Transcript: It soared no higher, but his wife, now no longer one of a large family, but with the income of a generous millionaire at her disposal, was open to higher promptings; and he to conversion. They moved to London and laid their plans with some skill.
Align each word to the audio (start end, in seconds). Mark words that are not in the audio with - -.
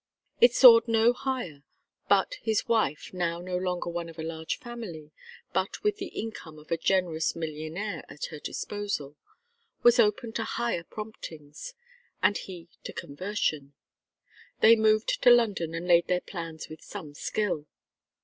It 0.39 0.55
soared 0.55 0.87
no 0.87 1.13
higher, 1.13 1.61
but 2.09 2.33
his 2.41 2.67
wife, 2.67 3.11
now 3.13 3.39
no 3.39 3.55
longer 3.55 3.87
one 3.91 4.09
of 4.09 4.17
a 4.17 4.23
large 4.23 4.57
family, 4.57 5.11
but 5.53 5.83
with 5.83 5.97
the 5.97 6.07
income 6.07 6.57
of 6.57 6.71
a 6.71 6.77
generous 6.77 7.35
millionaire 7.35 8.03
at 8.09 8.25
her 8.31 8.39
disposal, 8.39 9.15
was 9.83 9.99
open 9.99 10.33
to 10.33 10.43
higher 10.43 10.83
promptings; 10.85 11.75
and 12.19 12.35
he 12.35 12.67
to 12.83 12.93
conversion. 12.93 13.73
They 14.61 14.75
moved 14.75 15.21
to 15.21 15.29
London 15.29 15.75
and 15.75 15.87
laid 15.87 16.07
their 16.07 16.19
plans 16.21 16.67
with 16.67 16.81
some 16.81 17.13
skill. 17.13 17.67